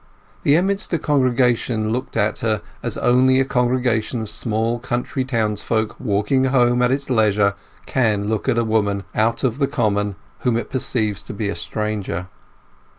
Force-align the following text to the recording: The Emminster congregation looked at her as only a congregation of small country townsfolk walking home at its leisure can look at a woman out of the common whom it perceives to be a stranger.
The 0.41 0.55
Emminster 0.55 0.97
congregation 0.99 1.91
looked 1.91 2.17
at 2.17 2.39
her 2.39 2.63
as 2.81 2.97
only 2.97 3.39
a 3.39 3.45
congregation 3.45 4.19
of 4.23 4.31
small 4.31 4.79
country 4.79 5.23
townsfolk 5.23 5.95
walking 5.99 6.45
home 6.45 6.81
at 6.81 6.91
its 6.91 7.11
leisure 7.11 7.53
can 7.85 8.27
look 8.27 8.49
at 8.49 8.57
a 8.57 8.63
woman 8.63 9.03
out 9.13 9.43
of 9.43 9.59
the 9.59 9.67
common 9.67 10.15
whom 10.39 10.57
it 10.57 10.71
perceives 10.71 11.21
to 11.21 11.35
be 11.35 11.49
a 11.49 11.55
stranger. 11.55 12.29